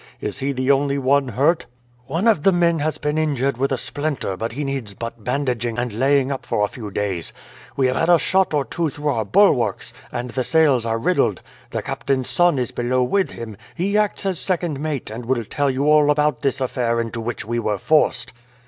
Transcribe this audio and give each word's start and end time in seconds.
Is 0.19 0.39
he 0.39 0.51
the 0.51 0.71
only 0.71 0.97
one 0.97 1.27
hurt?" 1.27 1.67
"One 2.07 2.27
of 2.27 2.41
the 2.41 2.51
men 2.51 2.79
has 2.79 2.97
been 2.97 3.19
injured 3.19 3.57
with 3.57 3.71
a 3.71 3.77
splinter, 3.77 4.35
but 4.35 4.53
he 4.53 4.63
needs 4.63 4.95
but 4.95 5.23
bandaging 5.23 5.77
and 5.77 5.93
laying 5.93 6.31
up 6.31 6.43
for 6.43 6.65
a 6.65 6.67
few 6.67 6.89
days. 6.89 7.31
We 7.77 7.85
have 7.85 7.95
had 7.97 8.09
a 8.09 8.17
shot 8.17 8.51
or 8.55 8.65
two 8.65 8.89
through 8.89 9.09
our 9.11 9.23
bulwarks, 9.25 9.93
and 10.11 10.31
the 10.31 10.43
sails 10.43 10.87
are 10.87 10.97
riddled. 10.97 11.43
The 11.69 11.83
captain's 11.83 12.31
son 12.31 12.57
is 12.57 12.71
below 12.71 13.03
with 13.03 13.29
him; 13.29 13.57
he 13.75 13.95
acts 13.95 14.25
as 14.25 14.39
second 14.39 14.79
mate, 14.79 15.11
and 15.11 15.27
will 15.27 15.43
tell 15.45 15.69
you 15.69 15.85
all 15.85 16.09
about 16.09 16.41
this 16.41 16.61
affair 16.61 16.99
into 16.99 17.21
which 17.21 17.45
we 17.45 17.59
were 17.59 17.77
forced." 17.77 18.33